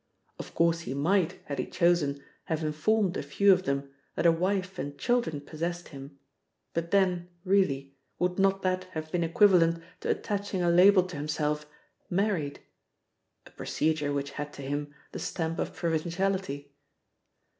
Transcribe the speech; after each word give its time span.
Of 0.39 0.55
course 0.55 0.79
he 0.79 0.95
might, 0.95 1.33
had 1.45 1.59
he 1.59 1.67
chosen, 1.67 2.23
have 2.45 2.63
informed 2.63 3.15
a 3.17 3.21
few 3.21 3.53
of 3.53 3.65
them 3.65 3.91
that 4.15 4.25
a 4.25 4.31
wife 4.31 4.79
and 4.79 4.97
children 4.97 5.39
possessed 5.39 5.89
him, 5.89 6.17
but 6.73 6.89
then, 6.89 7.29
really, 7.45 7.95
would 8.17 8.39
not 8.39 8.63
that 8.63 8.85
have 8.95 9.11
been 9.11 9.23
equivalent 9.23 9.79
to 9.99 10.09
attaching 10.09 10.63
a 10.63 10.71
label 10.71 11.03
to 11.03 11.17
himself 11.17 11.67
"Married"? 12.09 12.61
a 13.45 13.51
procedure 13.51 14.11
which 14.11 14.31
had 14.31 14.51
to 14.53 14.63
him 14.63 14.91
the 15.11 15.19
stamp 15.19 15.59
of 15.59 15.71
provinciality. 15.79 16.71